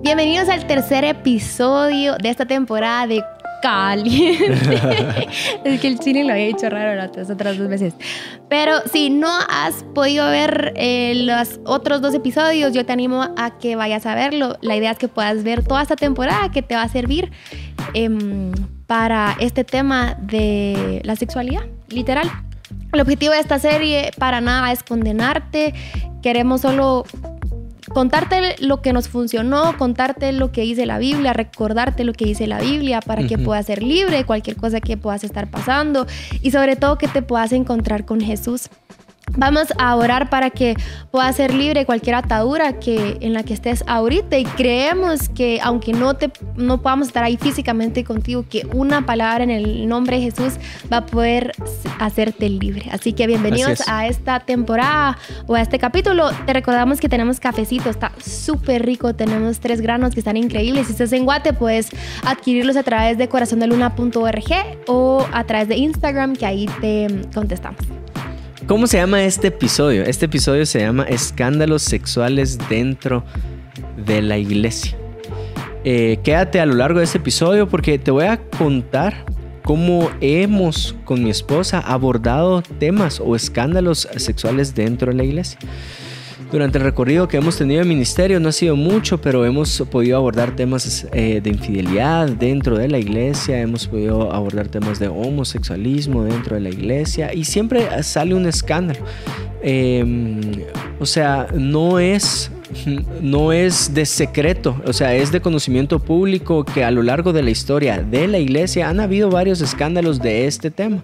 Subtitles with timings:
[0.00, 3.24] Bienvenidos al tercer episodio de esta temporada de
[3.60, 4.80] caliente.
[5.64, 7.94] es que el cine lo había hecho raro las otras dos veces.
[8.48, 13.58] Pero si no has podido ver eh, los otros dos episodios, yo te animo a
[13.58, 14.56] que vayas a verlo.
[14.62, 17.32] La idea es que puedas ver toda esta temporada que te va a servir
[17.94, 18.52] em,
[18.86, 22.30] para este tema de la sexualidad, literal.
[22.92, 25.74] El objetivo de esta serie para nada es condenarte.
[26.22, 27.04] Queremos solo
[27.88, 32.46] contarte lo que nos funcionó, contarte lo que dice la Biblia, recordarte lo que dice
[32.46, 36.06] la Biblia para que puedas ser libre de cualquier cosa que puedas estar pasando
[36.42, 38.68] y sobre todo que te puedas encontrar con Jesús.
[39.36, 40.74] Vamos a orar para que
[41.10, 45.92] puedas ser libre cualquier atadura que, en la que estés ahorita y creemos que aunque
[45.92, 50.22] no, te, no podamos estar ahí físicamente contigo, que una palabra en el nombre de
[50.24, 50.54] Jesús
[50.92, 51.52] va a poder
[51.98, 52.88] hacerte libre.
[52.90, 56.30] Así que bienvenidos a esta temporada o a este capítulo.
[56.46, 60.86] Te recordamos que tenemos cafecito, está súper rico, tenemos tres granos que están increíbles.
[60.86, 61.90] Si estás en Guate, puedes
[62.24, 64.52] adquirirlos a través de corazondeluna.org
[64.86, 67.78] o a través de Instagram, que ahí te contestamos.
[68.68, 70.02] ¿Cómo se llama este episodio?
[70.02, 73.24] Este episodio se llama Escándalos sexuales dentro
[73.96, 74.94] de la iglesia.
[75.84, 79.24] Eh, quédate a lo largo de este episodio porque te voy a contar
[79.64, 85.58] cómo hemos con mi esposa abordado temas o escándalos sexuales dentro de la iglesia.
[86.50, 90.16] Durante el recorrido que hemos tenido en ministerio no ha sido mucho, pero hemos podido
[90.16, 96.24] abordar temas eh, de infidelidad dentro de la iglesia, hemos podido abordar temas de homosexualismo
[96.24, 99.00] dentro de la iglesia y siempre sale un escándalo.
[99.60, 100.40] Em,
[100.98, 102.50] o sea, no es
[103.20, 107.42] no es de secreto, o sea, es de conocimiento público que a lo largo de
[107.42, 111.02] la historia de la iglesia han habido varios escándalos de este tema.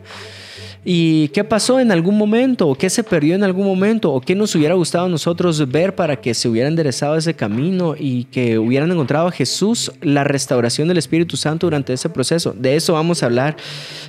[0.85, 2.69] ¿Y qué pasó en algún momento?
[2.69, 4.13] ¿O qué se perdió en algún momento?
[4.13, 7.95] ¿O qué nos hubiera gustado a nosotros ver para que se hubiera enderezado ese camino
[7.99, 12.53] y que hubieran encontrado a Jesús la restauración del Espíritu Santo durante ese proceso?
[12.53, 13.57] De eso vamos a hablar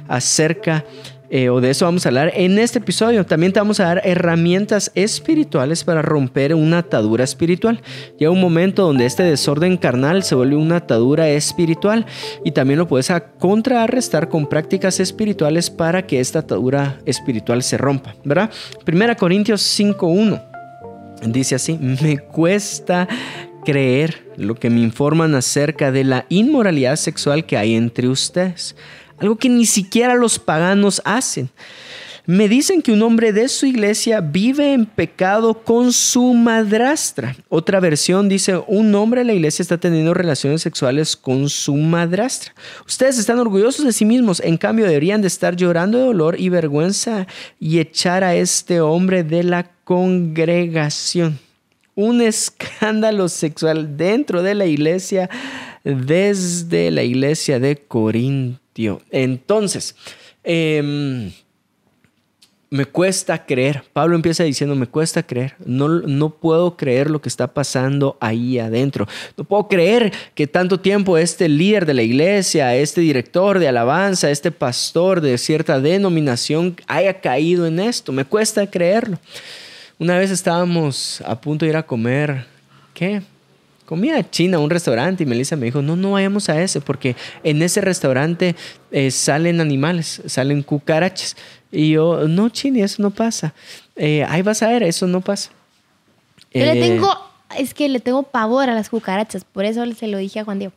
[0.10, 0.84] acerca
[1.30, 3.26] eh, o de eso vamos a hablar en este episodio.
[3.26, 7.82] También te vamos a dar herramientas espirituales para romper una atadura espiritual.
[8.18, 12.06] Llega un momento donde este desorden carnal se vuelve una atadura espiritual
[12.44, 18.16] y también lo puedes contrarrestar con prácticas espirituales para que esta atadura espiritual se rompa,
[18.24, 18.50] ¿verdad?
[18.84, 20.56] Primera Corintios 5.1
[21.28, 23.08] dice así, me cuesta
[23.64, 28.76] creer lo que me informan acerca de la inmoralidad sexual que hay entre ustedes
[29.20, 31.50] algo que ni siquiera los paganos hacen.
[32.28, 37.36] Me dicen que un hombre de su iglesia vive en pecado con su madrastra.
[37.50, 42.56] Otra versión dice, un hombre de la iglesia está teniendo relaciones sexuales con su madrastra.
[42.88, 46.50] Ustedes están orgullosos de sí mismos, en cambio deberían de estar llorando de dolor y
[46.50, 47.28] vergüenza
[47.60, 51.38] y echar a este hombre de la congregación.
[51.94, 55.30] Un escándalo sexual dentro de la iglesia
[55.84, 58.65] desde la iglesia de Corinto.
[59.12, 59.96] Entonces,
[60.44, 61.32] em,
[62.70, 63.84] me cuesta creer.
[63.94, 65.56] Pablo empieza diciendo, me cuesta creer.
[65.66, 69.08] No, no puedo creer lo que está pasando ahí adentro.
[69.38, 74.30] No puedo creer que tanto tiempo este líder de la iglesia, este director de alabanza,
[74.30, 78.12] este pastor de cierta denominación haya caído en esto.
[78.12, 79.20] Me cuesta creerlo.
[79.98, 82.46] Una vez estábamos a punto de ir a comer,
[82.94, 83.22] ¿qué?
[83.86, 87.62] Comida china, un restaurante, y Melissa me dijo, no, no vayamos a ese, porque en
[87.62, 88.56] ese restaurante
[88.92, 91.38] eh, salen animales, salen cucarachas.
[91.72, 93.54] Y yo, no, Chini, eso no pasa.
[93.96, 95.52] Eh, ahí vas a ver, eso no pasa.
[96.54, 97.10] Yo le eh, tengo,
[97.58, 100.60] es que le tengo pavor a las cucarachas, por eso se lo dije a Juan
[100.60, 100.74] Diego.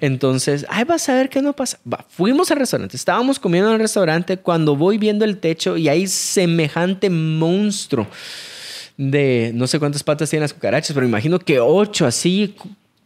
[0.00, 1.78] Entonces, ahí vas a ver qué no pasa.
[2.08, 6.06] fuimos al restaurante, estábamos comiendo en el restaurante cuando voy viendo el techo y hay
[6.06, 8.06] semejante monstruo
[8.96, 12.54] de no sé cuántas patas tienen las cucarachas, pero imagino que ocho así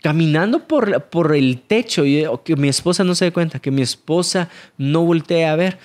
[0.02, 3.82] caminando por, por el techo y que mi esposa no se dé cuenta, que mi
[3.82, 4.48] esposa
[4.78, 5.78] no voltee a ver.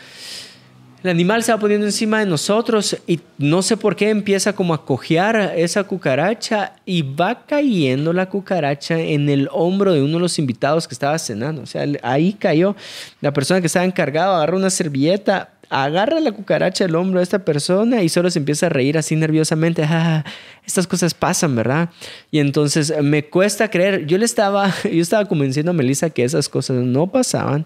[1.03, 4.75] El animal se va poniendo encima de nosotros y no sé por qué empieza como
[4.75, 10.19] a cojear esa cucaracha y va cayendo la cucaracha en el hombro de uno de
[10.19, 11.63] los invitados que estaba cenando.
[11.63, 12.75] O sea, ahí cayó.
[13.19, 17.45] La persona que estaba encargada agarra una servilleta, agarra la cucaracha del hombro de esta
[17.45, 19.83] persona y solo se empieza a reír así nerviosamente.
[19.83, 20.25] Ah,
[20.65, 21.89] estas cosas pasan, ¿verdad?
[22.29, 24.05] Y entonces me cuesta creer.
[24.05, 27.65] Yo le estaba, yo estaba convenciendo a Melissa que esas cosas no pasaban,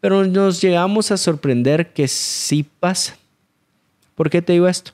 [0.00, 3.16] pero nos llegamos a sorprender que sí pasan.
[4.14, 4.92] ¿Por qué te digo esto?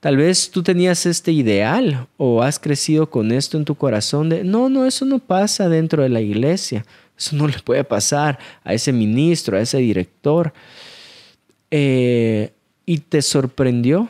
[0.00, 4.44] Tal vez tú tenías este ideal o has crecido con esto en tu corazón de,
[4.44, 6.84] no, no, eso no pasa dentro de la iglesia.
[7.18, 10.52] Eso no le puede pasar a ese ministro, a ese director.
[11.76, 12.52] Eh,
[12.86, 14.08] y te sorprendió.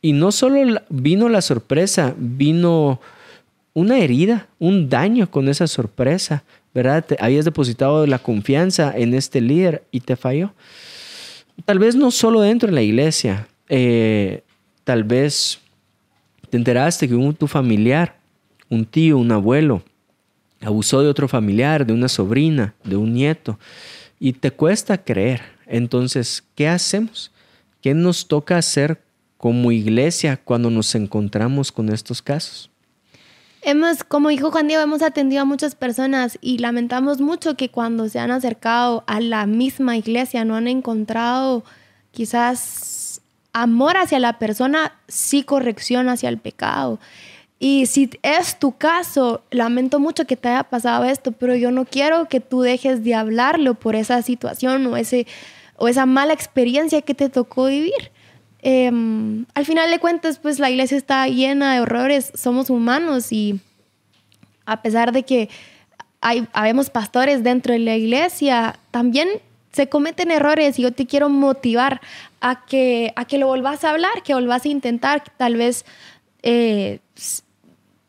[0.00, 3.00] Y no solo vino la sorpresa, vino
[3.74, 7.04] una herida, un daño con esa sorpresa, ¿verdad?
[7.18, 10.52] habías depositado la confianza en este líder y te falló.
[11.64, 14.44] Tal vez no solo dentro de la iglesia, eh,
[14.84, 15.58] tal vez
[16.48, 18.18] te enteraste que un, tu familiar,
[18.68, 19.82] un tío, un abuelo,
[20.60, 23.58] abusó de otro familiar, de una sobrina, de un nieto,
[24.20, 25.42] y te cuesta creer.
[25.70, 27.30] Entonces, ¿qué hacemos?
[27.80, 29.00] ¿Qué nos toca hacer
[29.38, 32.70] como iglesia cuando nos encontramos con estos casos?
[33.62, 38.08] Hemos, como dijo Juan Diego, hemos atendido a muchas personas y lamentamos mucho que cuando
[38.08, 41.62] se han acercado a la misma iglesia no han encontrado
[42.10, 43.20] quizás
[43.52, 46.98] amor hacia la persona, sí corrección hacia el pecado.
[47.58, 51.84] Y si es tu caso, lamento mucho que te haya pasado esto, pero yo no
[51.84, 55.26] quiero que tú dejes de hablarlo por esa situación o, ese,
[55.80, 58.12] o esa mala experiencia que te tocó vivir.
[58.60, 63.58] Em, al final de cuentas, pues la iglesia está llena de errores, somos humanos y
[64.66, 65.48] a pesar de que
[66.20, 69.30] hay, habemos pastores dentro de la iglesia, también
[69.72, 72.02] se cometen errores y yo te quiero motivar
[72.42, 75.86] a que, a que lo volvás a hablar, que volvás a intentar, tal vez
[76.42, 76.98] eh,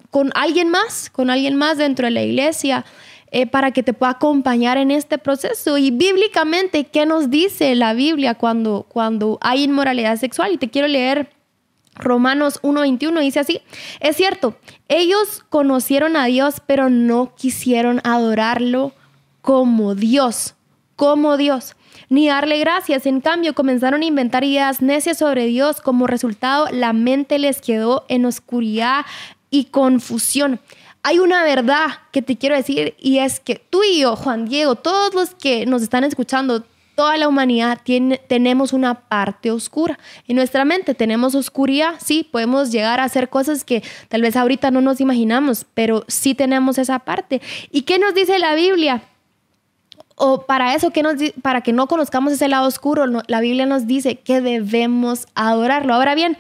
[0.09, 2.83] con alguien más, con alguien más dentro de la iglesia.
[3.33, 5.77] Eh, para que te pueda acompañar en este proceso.
[5.77, 10.51] Y bíblicamente, ¿qué nos dice la Biblia cuando, cuando hay inmoralidad sexual?
[10.51, 11.29] Y te quiero leer
[11.95, 13.61] Romanos 1.21, dice así,
[14.01, 14.57] es cierto,
[14.89, 18.91] ellos conocieron a Dios, pero no quisieron adorarlo
[19.41, 20.55] como Dios,
[20.97, 21.75] como Dios
[22.11, 23.05] ni darle gracias.
[23.05, 25.79] En cambio, comenzaron a inventar ideas necias sobre Dios.
[25.79, 29.05] Como resultado, la mente les quedó en oscuridad
[29.51, 30.59] y confusión
[31.03, 34.75] hay una verdad que te quiero decir y es que tú y yo, Juan Diego,
[34.75, 36.63] todos los que nos están escuchando,
[36.95, 39.97] toda la humanidad tiene, tenemos una parte oscura.
[40.27, 44.69] En nuestra mente tenemos oscuridad, sí, podemos llegar a hacer cosas que tal vez ahorita
[44.69, 47.41] no nos imaginamos, pero sí tenemos esa parte.
[47.71, 49.03] ¿Y qué nos dice la Biblia?
[50.15, 54.17] O para eso, nos, para que no conozcamos ese lado oscuro, la Biblia nos dice
[54.17, 55.95] que debemos adorarlo.
[55.95, 56.37] Ahora bien,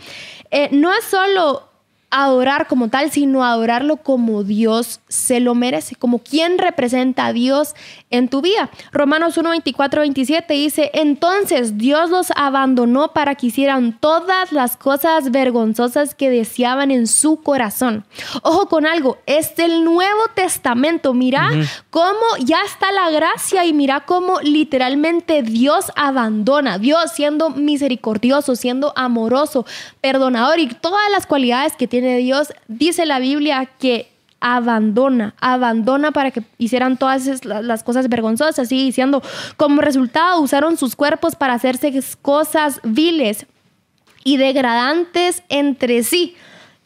[0.51, 1.70] eh, no es solo
[2.11, 7.73] adorar como tal, sino adorarlo como Dios se lo merece, como quien representa a Dios
[8.09, 8.69] en tu vida.
[8.91, 15.31] Romanos 1, 24, 27 dice, entonces Dios los abandonó para que hicieran todas las cosas
[15.31, 18.05] vergonzosas que deseaban en su corazón.
[18.43, 21.49] Ojo con algo, es el Nuevo Testamento, mira
[21.89, 28.91] cómo ya está la gracia y mira cómo literalmente Dios abandona, Dios siendo misericordioso, siendo
[28.97, 29.65] amoroso,
[30.01, 34.09] perdonador y todas las cualidades que tiene de Dios, dice la Biblia que
[34.39, 39.21] abandona, abandona para que hicieran todas las cosas vergonzosas, así diciendo,
[39.55, 43.45] como resultado usaron sus cuerpos para hacerse cosas viles
[44.23, 46.35] y degradantes entre sí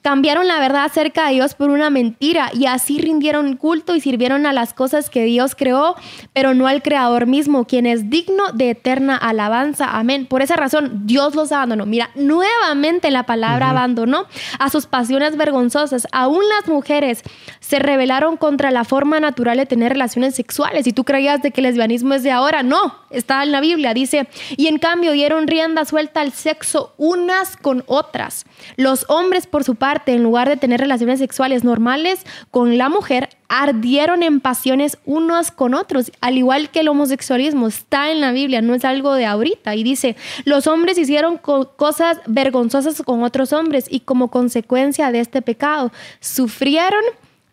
[0.05, 4.45] Cambiaron la verdad acerca de Dios por una mentira y así rindieron culto y sirvieron
[4.45, 5.95] a las cosas que Dios creó,
[6.31, 9.97] pero no al Creador mismo, quien es digno de eterna alabanza.
[9.97, 10.27] Amén.
[10.27, 11.87] Por esa razón, Dios los abandonó.
[11.87, 14.27] Mira, nuevamente la palabra abandonó
[14.59, 16.07] a sus pasiones vergonzosas.
[16.11, 17.23] Aún las mujeres
[17.59, 20.85] se rebelaron contra la forma natural de tener relaciones sexuales.
[20.85, 23.95] Y tú creías de que el lesbianismo es de ahora, no, está en la Biblia,
[23.95, 28.45] dice, y en cambio dieron rienda suelta al sexo unas con otras.
[28.75, 33.29] Los hombres, por su parte, en lugar de tener relaciones sexuales normales con la mujer,
[33.47, 38.61] ardieron en pasiones unos con otros, al igual que el homosexualismo está en la Biblia,
[38.61, 39.75] no es algo de ahorita.
[39.75, 45.41] Y dice, los hombres hicieron cosas vergonzosas con otros hombres y como consecuencia de este
[45.41, 47.03] pecado, sufrieron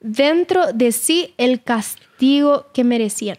[0.01, 3.39] dentro de sí el castigo que merecían.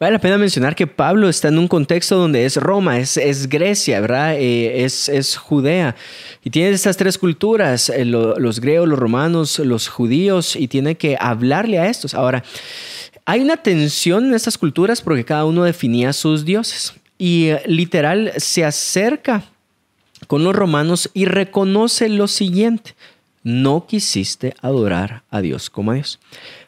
[0.00, 3.46] Vale la pena mencionar que Pablo está en un contexto donde es Roma, es, es
[3.50, 4.34] Grecia, ¿verdad?
[4.34, 5.94] Eh, es, es, Judea.
[6.42, 11.18] Y tiene estas tres culturas, eh, los griegos, los romanos, los judíos, y tiene que
[11.20, 12.14] hablarle a estos.
[12.14, 12.42] Ahora,
[13.26, 16.94] hay una tensión en estas culturas porque cada uno definía sus dioses.
[17.18, 19.44] Y eh, literal se acerca
[20.28, 22.94] con los romanos y reconoce lo siguiente
[23.42, 26.20] no quisiste adorar a Dios como a Dios.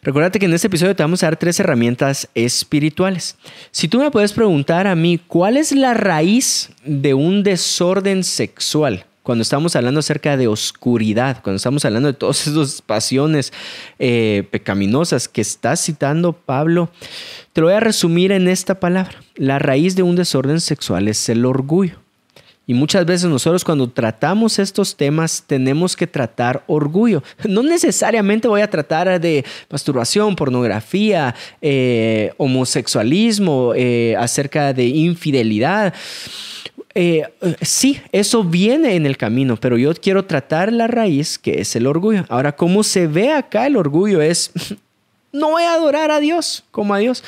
[0.03, 3.37] Recuérdate que en este episodio te vamos a dar tres herramientas espirituales.
[3.71, 9.05] Si tú me puedes preguntar a mí, ¿cuál es la raíz de un desorden sexual?
[9.23, 13.53] Cuando estamos hablando acerca de oscuridad, cuando estamos hablando de todas esas pasiones
[14.01, 16.91] eh, pecaminosas que está citando Pablo,
[17.53, 19.23] te lo voy a resumir en esta palabra.
[19.37, 22.02] La raíz de un desorden sexual es el orgullo.
[22.73, 27.23] Y muchas veces nosotros cuando tratamos estos temas tenemos que tratar orgullo.
[27.47, 35.93] No necesariamente voy a tratar de masturbación, pornografía, eh, homosexualismo, eh, acerca de infidelidad.
[36.95, 37.25] eh,
[37.61, 41.87] sí, eso viene en el camino, pero yo quiero tratar la raíz que es el
[41.87, 42.25] orgullo.
[42.31, 44.23] Ahora, ¿cómo se ve acá el orgullo?
[44.23, 44.51] Es,
[45.31, 47.23] no voy a adorar a Dios como a Dios.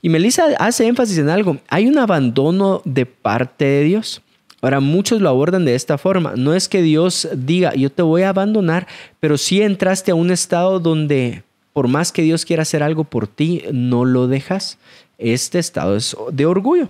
[0.00, 4.22] Y Melissa hace énfasis en algo, hay un abandono de parte de Dios.
[4.62, 6.34] Ahora, muchos lo abordan de esta forma.
[6.36, 8.86] No es que Dios diga, yo te voy a abandonar,
[9.20, 13.28] pero sí entraste a un estado donde, por más que Dios quiera hacer algo por
[13.28, 14.78] ti, no lo dejas.
[15.18, 16.88] Este estado es de orgullo.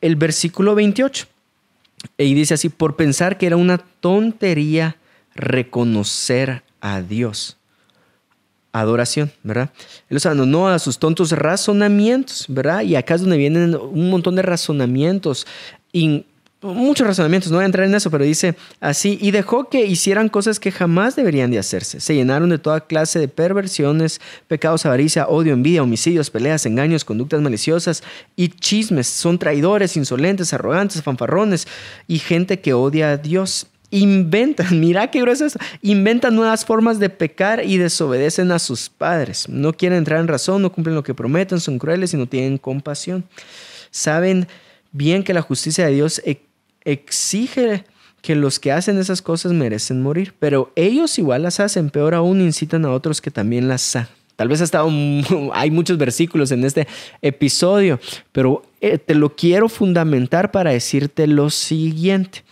[0.00, 1.26] El versículo 28.
[2.16, 4.96] Y dice así, por pensar que era una tontería
[5.34, 7.56] reconocer a Dios.
[8.72, 9.70] Adoración, ¿verdad?
[10.08, 12.82] Él no a sus tontos razonamientos, ¿verdad?
[12.82, 15.46] Y acá es donde vienen un montón de razonamientos
[16.62, 20.28] muchos razonamientos, no voy a entrar en eso, pero dice así, y dejó que hicieran
[20.28, 22.00] cosas que jamás deberían de hacerse.
[22.00, 27.40] Se llenaron de toda clase de perversiones, pecados, avaricia, odio, envidia, homicidios, peleas, engaños, conductas
[27.40, 28.02] maliciosas
[28.36, 29.06] y chismes.
[29.06, 31.66] Son traidores, insolentes, arrogantes, fanfarrones
[32.06, 33.66] y gente que odia a Dios.
[33.92, 39.48] Inventan, mira qué grueso es inventan nuevas formas de pecar y desobedecen a sus padres.
[39.48, 42.58] No quieren entrar en razón, no cumplen lo que prometen, son crueles y no tienen
[42.58, 43.24] compasión.
[43.90, 44.46] Saben
[44.92, 46.20] bien que la justicia de Dios
[46.84, 47.84] exige
[48.22, 52.40] que los que hacen esas cosas merecen morir, pero ellos igual las hacen, peor aún
[52.40, 54.14] incitan a otros que también las hacen.
[54.36, 54.82] Tal vez hasta
[55.52, 56.88] hay muchos versículos en este
[57.20, 58.00] episodio,
[58.32, 62.42] pero eh, te lo quiero fundamentar para decirte lo siguiente.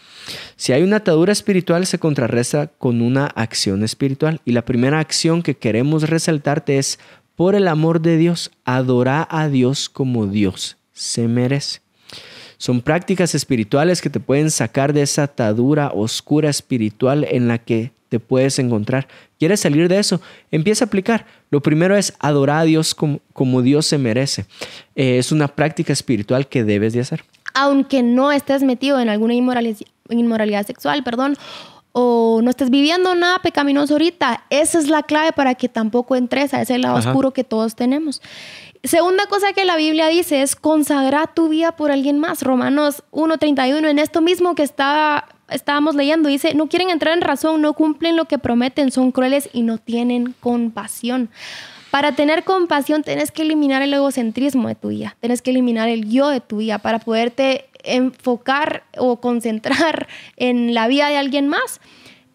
[0.56, 4.42] Si hay una atadura espiritual, se contrarresta con una acción espiritual.
[4.44, 6.98] Y la primera acción que queremos resaltarte es,
[7.34, 11.80] por el amor de Dios, adora a Dios como Dios se merece.
[12.58, 17.92] Son prácticas espirituales que te pueden sacar de esa atadura oscura espiritual en la que
[18.08, 19.06] te puedes encontrar.
[19.38, 20.20] ¿Quieres salir de eso?
[20.50, 21.26] Empieza a aplicar.
[21.50, 24.46] Lo primero es adorar a Dios como, Dios se merece.
[24.96, 27.24] Eh, es una práctica espiritual que debes de hacer.
[27.54, 29.78] Aunque no estés metido en alguna inmoralidad,
[30.10, 31.36] inmoralidad sexual, perdón,
[31.92, 36.54] o no estés viviendo nada pecaminoso ahorita, esa es la clave para que tampoco entres
[36.54, 38.20] a ese lado oscuro que todos tenemos.
[38.88, 42.40] Segunda cosa que la Biblia dice es consagrar tu vida por alguien más.
[42.40, 47.74] Romanos 1.31, en esto mismo que estábamos leyendo, dice, no quieren entrar en razón, no
[47.74, 51.28] cumplen lo que prometen, son crueles y no tienen compasión.
[51.90, 56.08] Para tener compasión tienes que eliminar el egocentrismo de tu vida, tienes que eliminar el
[56.08, 61.82] yo de tu vida para poderte enfocar o concentrar en la vida de alguien más.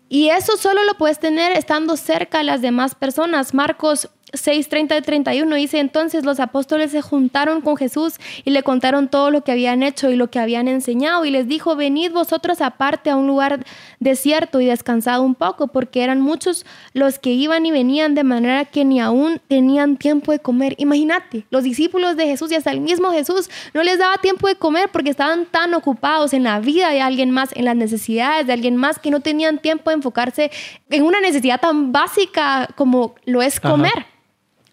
[0.08, 3.56] Y eso solo lo puedes tener estando cerca de las demás personas.
[3.56, 8.63] Marcos 6, 30 y 31 dice, entonces los apóstoles se juntaron con Jesús y le
[8.63, 12.12] contaron todo lo que habían hecho y lo que habían enseñado y les dijo, venid
[12.12, 13.63] vosotros aparte a un lugar
[14.00, 18.66] desierto y descansad un poco, porque eran muchos los que iban y venían de manera
[18.66, 20.75] que ni aún tenían tiempo de comer.
[20.78, 24.56] Imagínate, los discípulos de Jesús y hasta el mismo Jesús no les daba tiempo de
[24.56, 28.54] comer porque estaban tan ocupados en la vida de alguien más, en las necesidades de
[28.54, 30.52] alguien más, que no tenían tiempo de enfocarse
[30.90, 34.13] en una necesidad tan básica como lo es comer.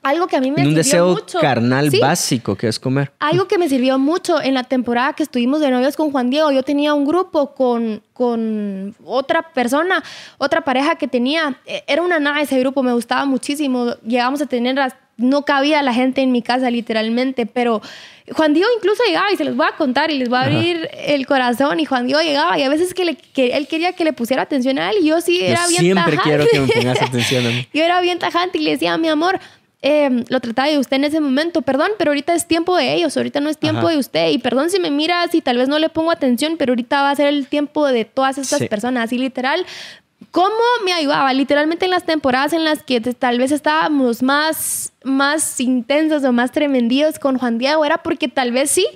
[0.02, 3.12] Algo que a mí me un deseo carnal básico que es comer.
[3.18, 6.50] Algo que me sirvió mucho en la temporada que estuvimos de novios con Juan Diego.
[6.50, 10.02] Yo tenía un grupo con, con otra persona,
[10.38, 11.58] otra pareja que tenía.
[11.66, 13.94] E, era una nada ese grupo, me gustaba muchísimo.
[14.02, 14.78] Llegamos a tener,
[15.18, 17.82] no cabía la gente en mi casa literalmente, pero
[18.32, 20.88] Juan Diego incluso llegaba y se los voy a contar y les voy a abrir
[20.94, 21.78] el corazón.
[21.78, 24.42] Y Juan Diego llegaba y a veces que, le, que él quería que le pusiera
[24.42, 26.22] atención a él y yo sí era bien tajante.
[26.22, 27.68] Siempre quiero que me pongas atención a mí.
[27.74, 29.38] yo era bien tajante y le decía, mi amor
[29.82, 33.16] Em, lo trataba de usted en ese momento, perdón, pero ahorita es tiempo de ellos,
[33.16, 34.28] ahorita no es tiempo de usted.
[34.28, 37.10] Y perdón si me mira, si tal vez no le pongo atención, pero ahorita va
[37.10, 39.10] a ser el tiempo de todas estas personas.
[39.12, 39.64] Y literal,
[40.30, 41.32] ¿cómo me ayudaba?
[41.32, 46.52] Literalmente en las temporadas en las que tal vez estábamos más, más intensos o más
[46.52, 48.86] tremendidos con Juan Diego, era porque tal vez sí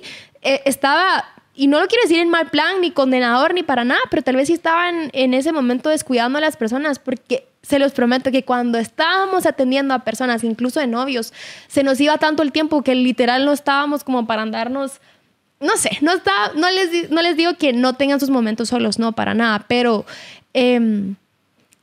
[0.43, 1.25] eh, estaba
[1.55, 4.35] y no lo quiero decir en mal plan, ni condenador, ni para nada, pero tal
[4.35, 8.43] vez sí estaban en ese momento descuidando a las personas, porque se los prometo que
[8.43, 11.33] cuando estábamos atendiendo a personas, incluso de novios,
[11.67, 14.99] se nos iba tanto el tiempo que literal no estábamos como para andarnos,
[15.59, 18.99] no sé, no, está, no, les, no les digo que no tengan sus momentos solos,
[18.99, 20.05] no, para nada, pero...
[20.53, 21.15] Em,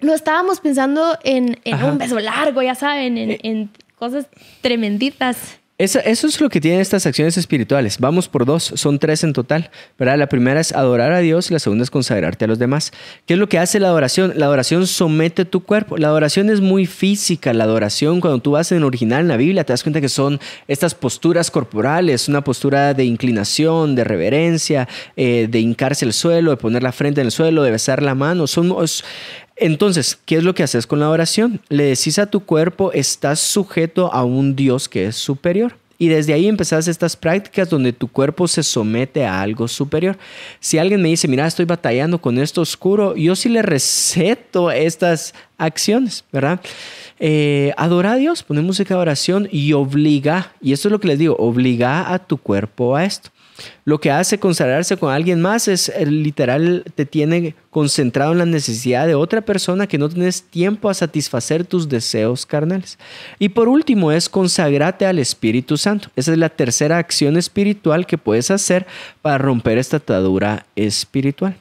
[0.00, 3.38] no estábamos pensando en, un beso largo, ya saben, en, eh.
[3.44, 4.26] en cosas
[4.60, 5.60] tremenditas.
[5.82, 7.98] Eso, es lo que tienen estas acciones espirituales.
[7.98, 9.72] Vamos por dos, son tres en total.
[9.98, 12.92] La primera es adorar a Dios la segunda es consagrarte a los demás.
[13.26, 14.32] ¿Qué es lo que hace la adoración?
[14.36, 15.96] La adoración somete tu cuerpo.
[15.96, 17.52] La adoración es muy física.
[17.52, 20.38] La adoración, cuando tú vas en original en la Biblia, te das cuenta que son
[20.68, 26.58] estas posturas corporales, una postura de inclinación, de reverencia, eh, de hincarse el suelo, de
[26.58, 28.46] poner la frente en el suelo, de besar la mano.
[28.46, 28.72] Son,
[29.56, 31.60] entonces, ¿qué es lo que haces con la oración?
[31.68, 35.74] Le decís a tu cuerpo, estás sujeto a un Dios que es superior.
[36.02, 40.18] Y desde ahí empezás estas prácticas donde tu cuerpo se somete a algo superior.
[40.58, 45.32] Si alguien me dice, mira, estoy batallando con esto oscuro, yo sí le receto estas
[45.58, 46.60] acciones, ¿verdad?
[47.20, 51.06] Eh, adora a Dios, pone música de oración y obliga, y esto es lo que
[51.06, 53.30] les digo, obliga a tu cuerpo a esto.
[53.84, 58.46] Lo que hace consagrarse con alguien más es eh, literal, te tiene concentrado en la
[58.46, 62.98] necesidad de otra persona que no tienes tiempo a satisfacer tus deseos carnales.
[63.38, 66.08] Y por último es consagrarte al Espíritu Santo.
[66.16, 68.86] Esa es la tercera acción espiritual que puedes hacer
[69.20, 71.56] para romper esta atadura espiritual.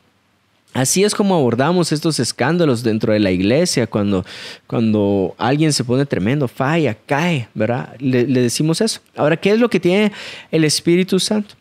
[0.73, 4.25] Así es como abordamos estos escándalos dentro de la iglesia, cuando,
[4.67, 7.93] cuando alguien se pone tremendo, falla, cae, ¿verdad?
[7.99, 9.01] Le, decimos eso.
[9.17, 10.13] Ahora, ¿qué es lo que tiene
[10.49, 11.55] el Espíritu Santo?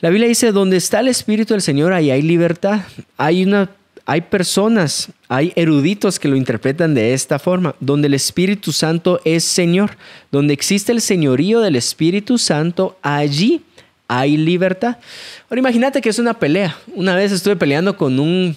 [0.00, 2.80] La Biblia dice, donde está el Espíritu del Señor, ahí hay libertad.
[3.16, 3.70] Hay una
[4.10, 9.44] hay personas, hay eruditos que lo interpretan de esta forma, donde el Espíritu Santo es
[9.44, 9.98] Señor,
[10.32, 13.60] donde existe el señorío del Espíritu Santo, allí
[14.08, 14.96] hay libertad.
[15.48, 16.76] Ahora imagínate que es una pelea.
[16.94, 18.56] Una vez estuve peleando con un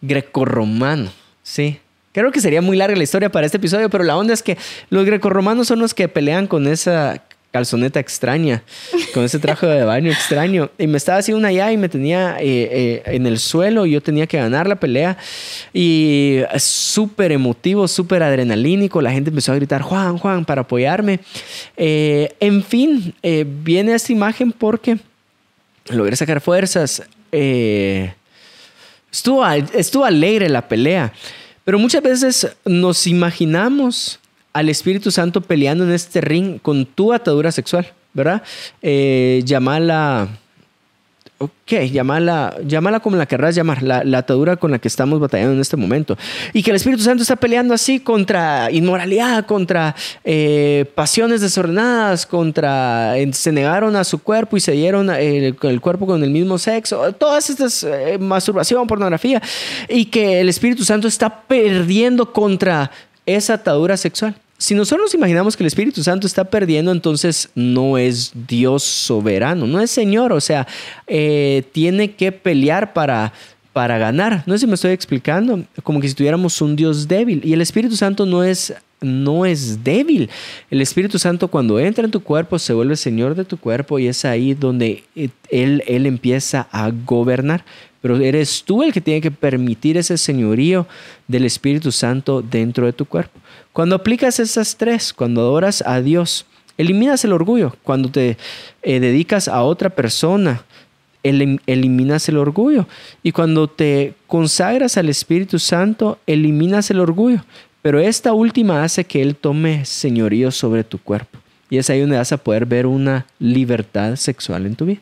[0.00, 1.10] grecorromano,
[1.42, 1.80] ¿sí?
[2.12, 4.56] Creo que sería muy larga la historia para este episodio, pero la onda es que
[4.88, 7.22] los grecorromanos son los que pelean con esa
[7.56, 8.62] calzoneta extraña,
[9.14, 10.68] con ese traje de baño extraño.
[10.76, 13.92] Y me estaba haciendo una allá y me tenía eh, eh, en el suelo y
[13.92, 15.16] yo tenía que ganar la pelea.
[15.72, 19.00] Y súper emotivo, súper adrenalínico.
[19.00, 21.20] La gente empezó a gritar, Juan, Juan, para apoyarme.
[21.78, 24.98] Eh, en fin, viene esta imagen porque
[25.88, 27.02] logré sacar fuerzas.
[29.10, 31.10] estuvo, estuvo alegre la pelea.
[31.64, 34.20] Pero muchas veces nos imaginamos
[34.56, 38.42] al Espíritu Santo peleando en este ring con tu atadura sexual, ¿verdad?
[38.80, 40.28] Eh, llamala,
[41.36, 45.60] ok, llamala, llámala como la querrás llamar, la, atadura con la que estamos batallando en
[45.60, 46.16] este momento.
[46.54, 49.94] Y que el Espíritu Santo está peleando así contra inmoralidad, contra
[50.24, 56.06] eh, pasiones desordenadas, contra, se negaron a su cuerpo y se dieron el, el cuerpo
[56.06, 59.42] con el mismo sexo, todas estas, eh, masturbación, pornografía,
[59.86, 62.90] y que el Espíritu Santo está perdiendo contra
[63.26, 68.32] esa atadura sexual si nosotros imaginamos que el Espíritu Santo está perdiendo, entonces no es
[68.48, 70.66] Dios soberano, no es Señor, o sea,
[71.06, 73.32] eh, tiene que pelear para,
[73.72, 74.42] para ganar.
[74.46, 77.42] No sé si me estoy explicando, como que si tuviéramos un Dios débil.
[77.44, 80.30] Y el Espíritu Santo no es, no es débil.
[80.70, 84.06] El Espíritu Santo cuando entra en tu cuerpo se vuelve Señor de tu cuerpo y
[84.06, 87.64] es ahí donde Él, él empieza a gobernar.
[88.00, 90.86] Pero eres tú el que tiene que permitir ese señorío
[91.26, 93.40] del Espíritu Santo dentro de tu cuerpo.
[93.72, 96.46] Cuando aplicas esas tres, cuando adoras a Dios,
[96.78, 97.74] eliminas el orgullo.
[97.82, 98.36] Cuando te
[98.82, 100.62] eh, dedicas a otra persona,
[101.22, 102.86] eliminas el orgullo.
[103.22, 107.44] Y cuando te consagras al Espíritu Santo, eliminas el orgullo.
[107.82, 111.38] Pero esta última hace que Él tome señorío sobre tu cuerpo.
[111.68, 115.00] Y es ahí donde vas a poder ver una libertad sexual en tu vida.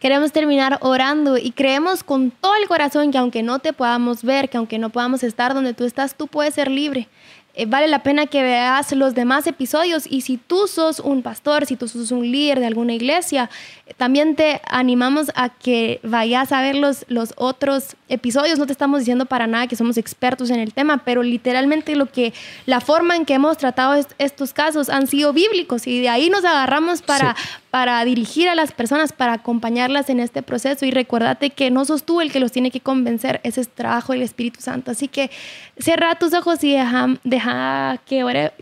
[0.00, 4.48] Queremos terminar orando y creemos con todo el corazón que aunque no te podamos ver,
[4.48, 7.06] que aunque no podamos estar donde tú estás, tú puedes ser libre.
[7.52, 11.66] Eh, vale la pena que veas los demás episodios y si tú sos un pastor,
[11.66, 13.50] si tú sos un líder de alguna iglesia,
[13.98, 18.58] también te animamos a que vayas a ver los, los otros episodios.
[18.58, 22.06] No te estamos diciendo para nada que somos expertos en el tema, pero literalmente lo
[22.06, 22.34] que
[22.66, 26.44] la forma en que hemos tratado estos casos han sido bíblicos y de ahí nos
[26.44, 27.34] agarramos para,
[27.70, 30.84] para dirigir a las personas, para acompañarlas en este proceso.
[30.84, 34.12] Y recuérdate que no sos tú el que los tiene que convencer, ese es trabajo
[34.12, 34.90] del Espíritu Santo.
[34.90, 35.30] Así que
[35.78, 38.52] cierra tus ojos y deja, deja que ore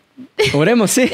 [0.53, 1.09] Oremos, sí.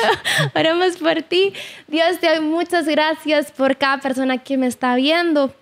[0.54, 1.52] Oremos por ti.
[1.88, 5.54] Dios, te doy muchas gracias por cada persona que me está viendo.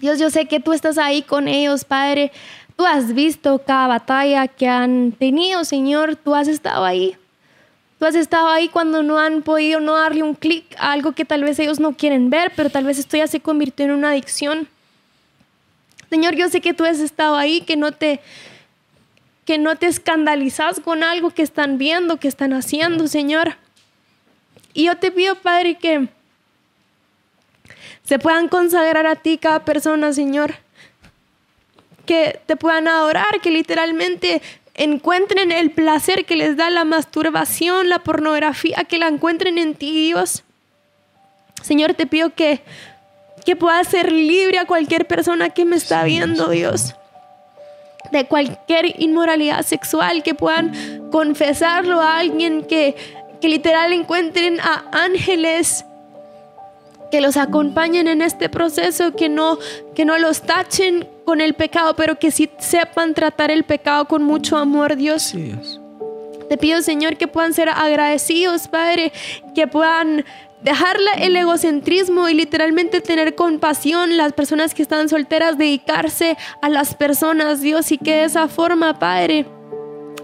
[0.00, 2.32] Dios, yo sé que tú estás ahí con ellos, Padre.
[2.76, 6.16] Tú has visto cada batalla que han tenido, Señor.
[6.16, 7.16] Tú has estado ahí.
[7.98, 11.24] Tú has estado ahí cuando no han podido no darle un clic a algo que
[11.24, 14.10] tal vez ellos no quieren ver, pero tal vez esto ya se convirtió en una
[14.10, 14.68] adicción.
[16.10, 18.20] Señor, yo sé que tú has estado ahí, que no te
[19.46, 23.54] que no te escandalizas con algo que están viendo, que están haciendo, Señor.
[24.74, 26.08] Y yo te pido, Padre, que
[28.04, 30.54] se puedan consagrar a ti cada persona, Señor.
[32.04, 34.42] Que te puedan adorar, que literalmente
[34.74, 40.06] encuentren el placer que les da la masturbación, la pornografía, que la encuentren en ti,
[40.06, 40.44] Dios.
[41.62, 42.60] Señor, te pido que,
[43.44, 46.94] que puedas ser libre a cualquier persona que me está viendo, Dios
[48.10, 52.94] de cualquier inmoralidad sexual, que puedan confesarlo a alguien, que,
[53.40, 55.84] que literal encuentren a ángeles
[57.10, 59.58] que los acompañen en este proceso, que no,
[59.94, 64.22] que no los tachen con el pecado, pero que sí sepan tratar el pecado con
[64.22, 65.34] mucho amor, Dios.
[66.48, 69.12] Te pido, Señor, que puedan ser agradecidos, Padre,
[69.54, 70.24] que puedan
[70.62, 76.94] dejar el egocentrismo y literalmente tener compasión, las personas que están solteras, dedicarse a las
[76.94, 79.46] personas, Dios, y que de esa forma, Padre,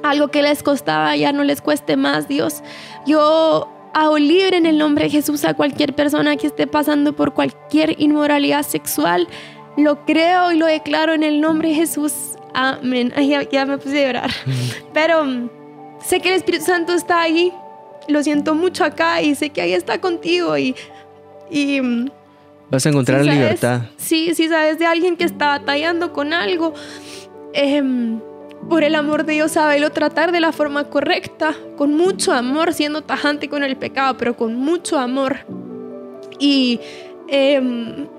[0.03, 2.63] algo que les costaba ya no les cueste más, Dios.
[3.07, 7.35] Yo hago libre en el nombre de Jesús a cualquier persona que esté pasando por
[7.35, 9.29] cualquier inmoralidad sexual.
[9.77, 12.13] Lo creo y lo declaro en el nombre de Jesús.
[12.55, 13.13] Amén.
[13.51, 14.31] ya, me puse a llorar.
[14.93, 15.51] Pero mm,
[16.05, 17.53] sé que el Espíritu Santo está ahí
[18.09, 20.75] lo siento mucho acá y sé que ahí está contigo y...
[21.51, 22.11] y mm,
[22.71, 23.83] Vas a encontrar la libertad.
[23.99, 26.73] Sí, sí, sabes de alguien que está batallando con algo.
[27.53, 28.19] Em,
[28.69, 33.03] por el amor de Dios, lo tratar de la forma correcta, con mucho amor, siendo
[33.03, 35.39] tajante con el pecado, pero con mucho amor.
[36.39, 36.81] Y
[37.29, 37.61] eh,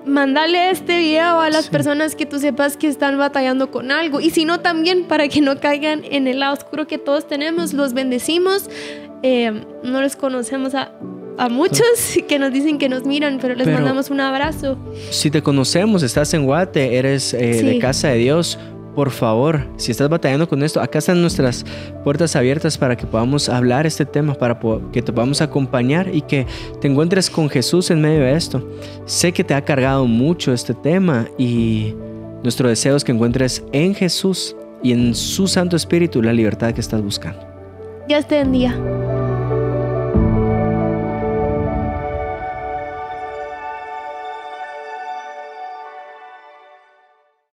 [0.05, 4.19] mandarle este video a las personas que tú sepas que están batallando con algo.
[4.19, 7.73] Y si no, también para que no caigan en el lado oscuro que todos tenemos,
[7.73, 8.69] los bendecimos.
[9.21, 10.91] Eh, no les conocemos a,
[11.37, 11.85] a muchos
[12.27, 14.77] que nos dicen que nos miran, pero les mandamos un abrazo.
[15.11, 18.57] Si te conocemos, estás en Guate, eres eh, de casa de Dios,
[18.95, 21.65] por favor, si estás batallando con esto, acá están nuestras
[22.03, 24.59] puertas abiertas para que podamos hablar este tema, para
[24.91, 26.45] que te podamos acompañar y que
[26.79, 28.67] te encuentres con Jesús en medio de esto.
[29.05, 31.95] Sé que te ha cargado mucho este tema y
[32.43, 36.81] nuestro deseo es que encuentres en Jesús y en su Santo Espíritu la libertad que
[36.81, 37.39] estás buscando.
[38.07, 39.02] Dios te bendiga.